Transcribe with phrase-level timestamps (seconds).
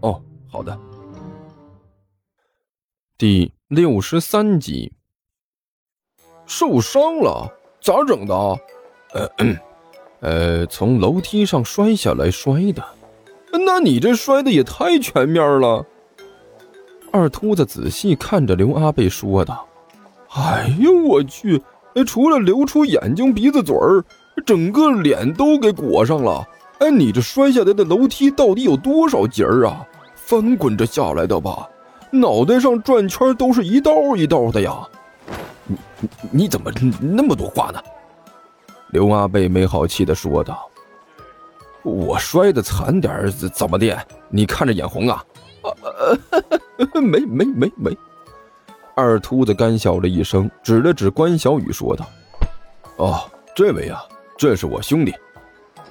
[0.00, 0.78] 哦，好的。
[3.16, 4.92] 第六十三集，
[6.46, 8.34] 受伤了，咋整的？
[9.12, 9.28] 呃，
[10.20, 12.84] 呃，从楼梯上摔下来摔的。
[13.64, 15.84] 那你这摔的也太全面了。
[17.10, 19.66] 二秃子仔细看着刘阿贝说道
[20.30, 21.62] ：“哎呦我去，
[22.06, 24.04] 除了流出眼睛、鼻子、嘴儿，
[24.44, 26.46] 整个脸都给裹上了。
[26.80, 29.84] 哎，你这摔下来的楼梯到底有多少节儿啊？
[30.14, 31.68] 翻滚着下来的吧？
[32.10, 34.86] 脑袋上转圈都是一道一道的呀！
[35.66, 35.78] 你
[36.30, 37.78] 你怎么那么多话呢？”
[38.92, 40.66] 刘阿贝没好气的说道
[41.84, 43.98] ：“我摔的惨点儿怎么的？
[44.30, 45.22] 你看着眼红啊
[46.94, 47.94] ？”“没没没没。”
[48.96, 52.06] 二秃子干笑了一声，指了指关小雨说道
[52.96, 53.20] ：“哦，
[53.54, 54.00] 这位啊，
[54.38, 55.14] 这是我兄弟。”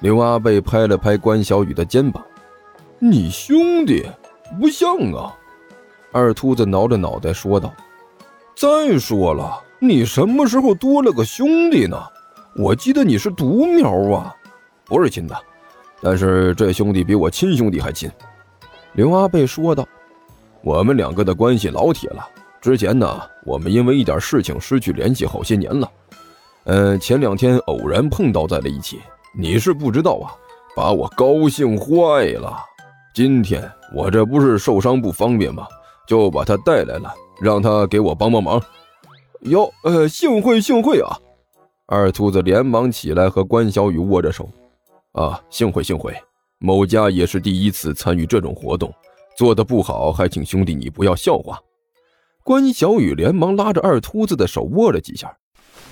[0.00, 2.24] 刘阿贝拍了拍关小雨的肩膀
[3.00, 4.06] ：“你兄弟
[4.60, 5.34] 不像啊。”
[6.12, 7.74] 二秃子挠着脑袋说道
[8.56, 12.00] ：“再说了，你什么时候多了个兄弟呢？”
[12.56, 14.34] 我记得你是独苗啊，
[14.84, 15.36] 不是亲的，
[16.00, 18.10] 但是这兄弟比我亲兄弟还亲。”
[18.94, 19.86] 刘阿贝说道
[20.62, 22.26] ，“我们两个的关系老铁了。
[22.60, 25.90] 之前呢，我们因为一点事情失去联系好些年了。
[26.64, 29.00] 嗯，前两天偶然碰到在了一起，
[29.34, 30.34] 你是不知道啊，
[30.74, 32.58] 把我高兴坏了。
[33.14, 35.66] 今天我这不是受伤不方便吗？
[36.06, 38.62] 就把他带来了，让他给我帮帮忙。
[39.40, 41.18] 哟，呃，幸会幸会啊！”
[41.86, 44.48] 二秃子连忙起来和关小雨握着手，
[45.12, 46.14] 啊，幸会幸会，
[46.58, 48.92] 某家也是第一次参与这种活动，
[49.36, 51.58] 做的不好还请兄弟你不要笑话。
[52.42, 55.34] 关小雨连忙拉着二秃子的手握了几下，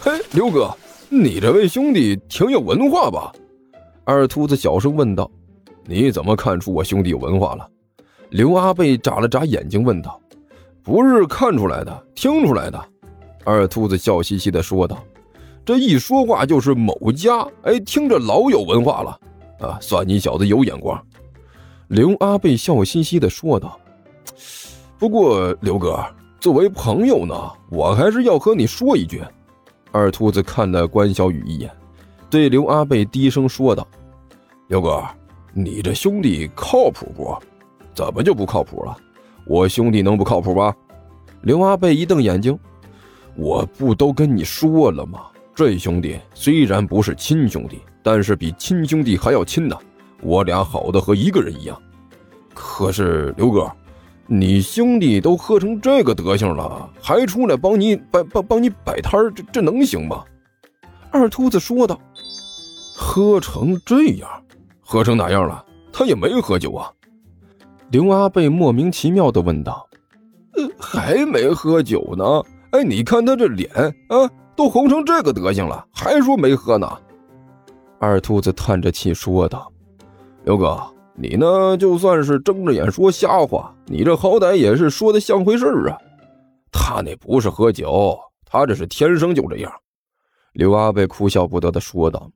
[0.00, 0.74] 嘿，刘哥，
[1.08, 3.32] 你这位兄弟挺有文化吧？
[4.04, 5.30] 二秃子小声问道。
[5.84, 7.68] 你怎么看出我兄弟有文化了？
[8.30, 10.20] 刘阿贝眨了眨眼睛问道。
[10.82, 12.84] 不是看出来的，听出来的。
[13.44, 15.02] 二秃子笑嘻嘻地说道。
[15.64, 19.20] 这一说话就是某家，哎，听着老有文化了，
[19.60, 21.00] 啊，算你小子有眼光。
[21.88, 23.78] 刘阿贝笑嘻嘻的说道
[24.98, 26.04] ：“不过刘哥，
[26.40, 27.34] 作为朋友呢，
[27.70, 29.22] 我还是要和你说一句。”
[29.92, 31.70] 二秃子看了关小雨一眼，
[32.28, 33.86] 对刘阿贝低声说道
[34.68, 35.02] ：“刘哥，
[35.52, 37.36] 你这兄弟靠谱不？
[37.94, 38.96] 怎么就不靠谱了？
[39.46, 40.74] 我兄弟能不靠谱吗？”
[41.42, 42.58] 刘阿贝一瞪眼睛
[43.36, 49.76] ：“我不都跟你说了吗？”这兄弟虽然不是亲兄弟，但是比亲兄弟还要亲呢。
[50.20, 51.80] 我俩好的和一个人一样。
[52.52, 53.70] 可是刘哥，
[54.26, 60.24] 你兄弟都喝成这个德行了，还出来帮你摆帮帮你摆摊这这能行吗？
[61.10, 61.98] 二秃子说道
[62.96, 64.28] ：“喝成这样，
[64.80, 65.64] 喝成哪样了？
[65.92, 66.90] 他也没喝酒啊。”
[67.90, 69.86] 刘阿贝莫名其妙的问道
[70.56, 72.24] ：“呃，还没喝酒呢？
[72.72, 73.70] 哎，你看他这脸
[74.08, 76.90] 啊。”都红成这个德行了，还说没喝呢？
[78.00, 79.70] 二秃子叹着气说道
[80.44, 80.82] ：“刘哥，
[81.18, 81.76] 你呢？
[81.78, 85.96] 就算是睁着眼说瞎话，你这好歹也是说的像回事啊。
[86.70, 89.72] 他那不是喝酒，他这是天生就这样。”
[90.52, 92.30] 刘阿贝哭笑不得的说道：“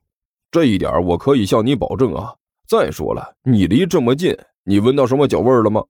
[0.50, 2.34] 这一点我可以向你保证啊。
[2.66, 5.82] 再说了，你离这么近，你闻到什么酒味了吗？”“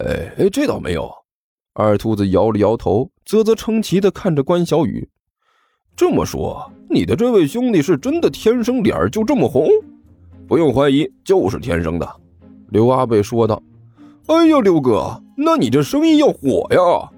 [0.00, 1.10] 哎哎，这倒没有。”
[1.72, 5.08] 二秃子摇了摇头，啧啧称奇的看着关小雨。
[5.96, 9.66] 这么说，你的这位兄弟是真的天生脸就这么红？
[10.46, 12.08] 不用怀疑，就是天生的。”
[12.70, 13.62] 刘阿贝说道。
[14.26, 17.10] “哎呀，刘哥，那你这生意要火呀！”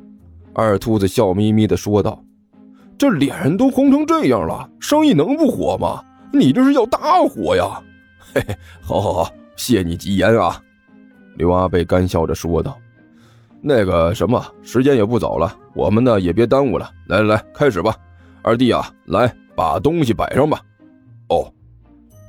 [0.53, 2.23] 二秃子笑眯眯的说道。
[2.99, 6.03] “这脸都红成这样了，生意能不火吗？
[6.33, 7.83] 你这是要大火呀
[8.35, 10.61] ！”“嘿嘿，好好好，谢你吉言啊！”
[11.37, 12.77] 刘阿贝干笑着说道。
[13.61, 16.91] “那个什么，时间也不早了，我们呢也别耽误了。
[17.07, 17.95] 来来来，开始吧。”
[18.43, 20.61] 二弟啊，来把东西摆上吧。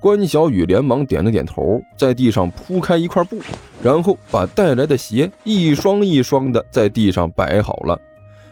[0.07, 3.41] 关小雨连忙点了点头，在地上铺开一块布，
[3.83, 7.99] 然后把带来的鞋一双一双的在地上摆好了，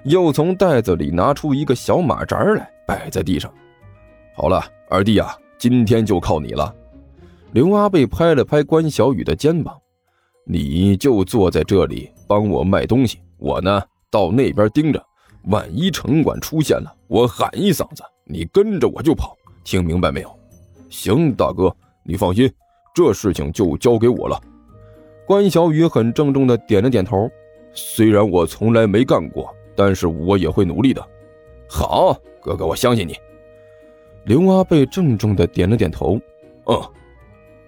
[0.04, 3.50] 又从袋子里拿出一个小马扎来摆在地上。
[4.36, 6.76] 好了，二弟啊，今天就靠你了。
[7.54, 9.78] 刘阿贝拍了拍关小雨的肩膀，
[10.46, 13.82] 你就坐在这里帮我卖东西，我呢
[14.12, 15.02] 到那边盯着。
[15.44, 19.38] 万一城管出现了，我喊一嗓子，你跟着我就跑。
[19.64, 20.30] 听明白没有？
[20.96, 22.50] 行，大哥，你放心，
[22.94, 24.42] 这事情就交给我了。
[25.28, 27.30] 关小雨很郑重的点了点头。
[27.74, 31.06] 虽然我从来没干过，但是我也会努力的。
[31.68, 33.14] 好，哥哥，我相信你。
[34.24, 36.18] 刘阿贝郑重的点了点头。
[36.68, 36.82] 嗯。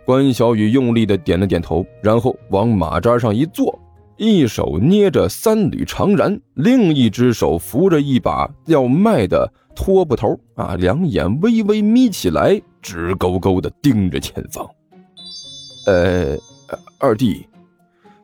[0.06, 3.78] 关小雨用力的点了点头，然后往马扎上一坐，
[4.16, 14.66] 一手捏着三缕长髯，另一只手扶着一把要卖的拖布头，啊，两眼微微眯起来，直勾勾的盯着前方。
[15.88, 16.38] 呃，
[16.98, 17.45] 二弟，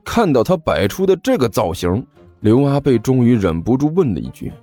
[0.06, 2.08] 看到他摆出的这个造型，
[2.40, 4.54] 刘阿贝终于忍不住问了一句：“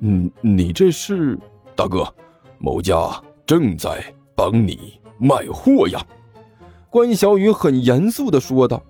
[0.00, 1.38] 嗯，你这是？
[1.76, 2.08] 大哥，
[2.56, 2.96] 某家
[3.44, 4.02] 正在
[4.34, 6.02] 帮你卖货呀。”
[6.88, 8.82] 关小雨很严肃的说道：“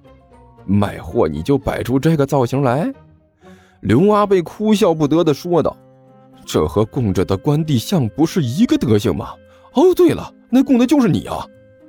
[0.64, 2.94] 卖货你就摆出这个造型来？”
[3.82, 5.76] 刘阿贝哭笑不得的说道
[6.46, 9.30] ：“这和供着的关帝像不是一个德行吗？
[9.74, 11.46] 哦，对了，那供的就是你啊！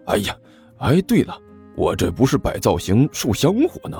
[0.07, 0.35] 哎呀，
[0.79, 1.37] 哎，对了，
[1.75, 3.97] 我这不是摆造型受香火呢。”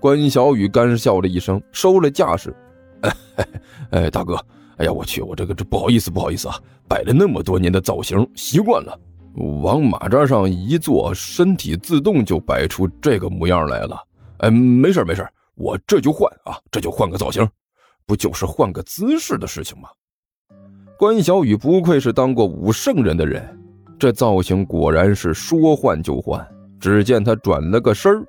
[0.00, 2.54] 关小雨干笑了一声，收了架势
[3.02, 3.16] ：“哎，
[3.90, 4.34] 哎，大哥，
[4.76, 6.56] 哎呀，我去，我这个这不好意思，不好意思啊，
[6.88, 8.98] 摆了那么多年的造型，习惯了。”
[9.62, 14.00] 往马扎上一坐，身体自动就摆出这个模样来了。
[14.38, 17.48] 哎，没事没事，我这就换啊，这就换个造型，
[18.06, 19.88] 不就是换个姿势的事情吗？
[20.98, 23.42] 关小雨不愧是当过武圣人的人，
[23.98, 26.46] 这造型果然是说换就换。
[26.78, 28.24] 只见他转了个身儿，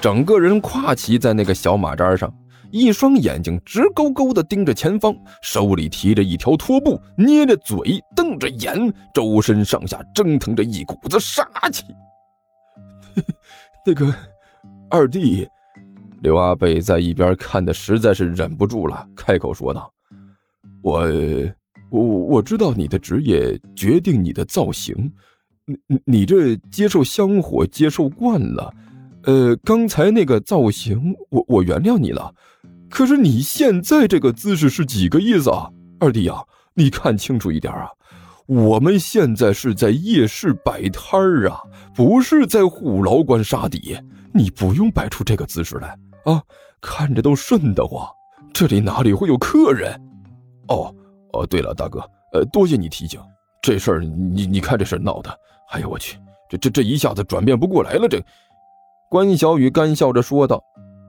[0.00, 2.32] 整个人跨骑在那个小马扎上。
[2.72, 5.12] 一双眼睛直勾勾地盯着前方，
[5.42, 11.84] 手里提着一条拖布，捏着嘴，瞪着眼，周身上下蒸腾着一股子杀气。
[13.84, 14.14] 那个
[14.88, 15.48] 二弟，
[16.22, 19.92] 刘阿贝在一边看的实在是忍不住了，开口说道
[20.82, 21.08] ：“我，
[21.90, 25.12] 我我知道你的职业决定你的造型，
[25.66, 28.72] 你你这接受香火接受惯了，
[29.24, 32.34] 呃，刚才那个造型，我我原谅你了。”
[32.90, 35.70] 可是你现在这个姿势是几个意思啊，
[36.00, 36.42] 二弟呀，
[36.74, 37.88] 你看清楚一点啊！
[38.46, 41.60] 我们现在是在夜市摆摊儿啊，
[41.94, 43.96] 不是在虎牢关杀敌。
[44.34, 46.42] 你不用摆出这个姿势来啊，
[46.80, 48.04] 看着都瘆得慌。
[48.52, 49.92] 这里哪里会有客人？
[50.66, 50.92] 哦
[51.32, 52.00] 哦，对了，大哥，
[52.32, 53.20] 呃，多谢你提醒。
[53.62, 55.30] 这事儿你你看这事儿闹的，
[55.70, 56.18] 哎呦我去，
[56.48, 58.08] 这这这一下子转变不过来了。
[58.08, 58.22] 这，
[59.10, 60.62] 关小雨干笑着说道：“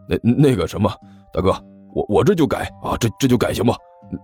[0.10, 0.92] 那那个什么，
[1.34, 1.54] 大哥。”
[1.94, 3.74] 我我这就改啊，这这就改行不？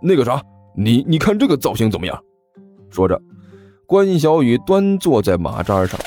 [0.01, 0.41] 那个啥，
[0.73, 2.17] 你你看这个造型怎么样？
[2.89, 3.21] 说着，
[3.85, 5.99] 关小雨端坐在马扎上，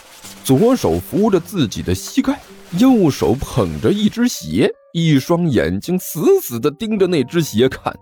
[0.42, 2.40] 左手扶着自己的膝盖，
[2.78, 7.94] 右手捧着一只鞋，一双眼睛死死地盯着那只鞋看。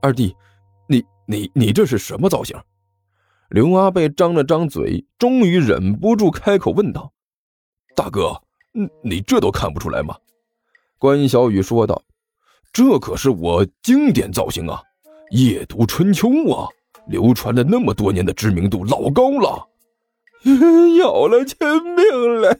[0.00, 0.34] 二弟，
[1.32, 2.54] 你你这是什么造型？
[3.48, 7.10] 刘阿贝张了张嘴，终于忍不住开口问道
[7.96, 8.42] ：“大哥，
[9.02, 10.14] 你这都看不出来吗？”
[11.00, 12.02] 关小雨说道。
[12.70, 14.80] 这可是我经典造型啊，
[15.36, 16.68] 《夜读春秋》啊，
[17.06, 19.68] 流传了那么多年的知名度老高了。
[20.98, 21.56] 要了亲
[21.94, 22.54] 命了！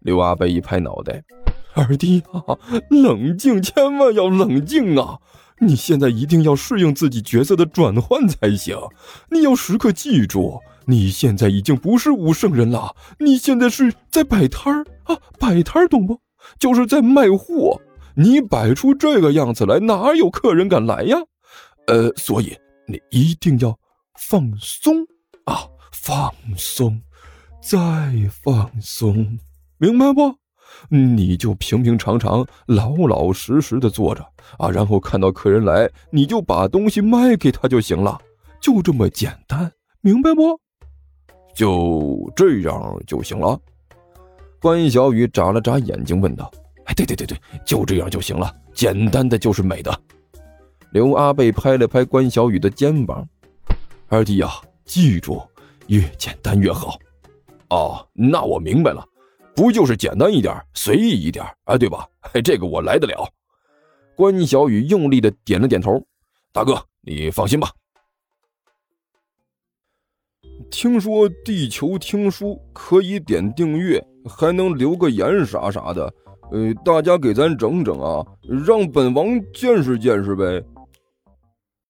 [0.00, 1.22] 刘阿贝一拍脑袋
[1.74, 2.58] ：“二弟啊，
[2.88, 5.18] 冷静，千万要冷静啊！
[5.60, 8.76] 你现在一定要适应自己角色的转换才行。
[9.30, 16.18] 你要时刻记住，你现在已经不是武圣人了，你现在是在摆摊儿啊，摆摊儿懂不？
[16.58, 17.80] 就是在卖货。”
[18.16, 21.16] 你摆出这个样子来，哪有客人敢来呀？
[21.86, 22.54] 呃，所以
[22.86, 23.78] 你一定要
[24.18, 25.06] 放松
[25.44, 25.62] 啊，
[25.92, 27.00] 放松，
[27.62, 27.78] 再
[28.42, 29.38] 放松，
[29.78, 30.39] 明白不？
[30.88, 34.24] 你就平平常常、老老实实的坐着
[34.58, 38.18] 啊，然后看到客人来，你就把东西卖给他就行了，
[38.60, 40.58] 就这么简单，明白不？
[41.54, 43.58] 就这样就行了。
[44.60, 46.50] 关小雨眨了眨眼睛，问道。
[46.96, 49.96] 对对对对，就这样就行了，简单的就是美的。
[50.90, 53.24] 刘阿贝拍了拍关小雨的肩膀
[54.10, 54.50] ：“二弟呀，
[54.84, 55.40] 记住，
[55.86, 56.98] 越简单越好。”
[57.70, 59.06] 哦，那我明白了，
[59.60, 62.08] 不就是简单一点，随意一点啊，对吧？
[62.42, 63.30] 这个我来得了。
[64.16, 66.02] 关小雨用力的点了点头
[66.50, 67.70] ：“大哥，你放心吧。”
[70.70, 76.10] 听说地球听书可以点订阅，还能留个言啥啥的。
[76.50, 78.24] 呃，大家给咱整整啊，
[78.66, 80.64] 让本王见识见识呗。